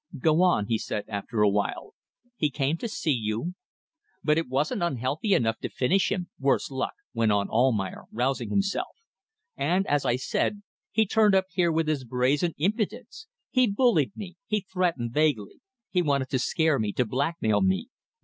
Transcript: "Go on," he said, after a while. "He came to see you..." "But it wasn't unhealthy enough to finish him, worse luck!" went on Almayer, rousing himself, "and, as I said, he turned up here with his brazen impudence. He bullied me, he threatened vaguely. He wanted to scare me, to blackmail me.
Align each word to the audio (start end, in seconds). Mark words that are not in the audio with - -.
"Go 0.17 0.41
on," 0.41 0.65
he 0.65 0.79
said, 0.79 1.05
after 1.07 1.43
a 1.43 1.49
while. 1.49 1.93
"He 2.35 2.49
came 2.49 2.75
to 2.77 2.87
see 2.87 3.11
you..." 3.13 3.53
"But 4.23 4.39
it 4.39 4.47
wasn't 4.49 4.81
unhealthy 4.81 5.35
enough 5.35 5.59
to 5.59 5.69
finish 5.69 6.11
him, 6.11 6.31
worse 6.39 6.71
luck!" 6.71 6.93
went 7.13 7.31
on 7.31 7.47
Almayer, 7.51 8.05
rousing 8.11 8.49
himself, 8.49 8.95
"and, 9.55 9.85
as 9.85 10.03
I 10.03 10.15
said, 10.15 10.63
he 10.89 11.05
turned 11.05 11.35
up 11.35 11.45
here 11.51 11.71
with 11.71 11.87
his 11.87 12.03
brazen 12.03 12.55
impudence. 12.57 13.27
He 13.51 13.67
bullied 13.67 14.13
me, 14.15 14.37
he 14.47 14.61
threatened 14.61 15.13
vaguely. 15.13 15.61
He 15.91 16.01
wanted 16.01 16.29
to 16.31 16.39
scare 16.39 16.79
me, 16.79 16.93
to 16.93 17.05
blackmail 17.05 17.61
me. 17.61 17.89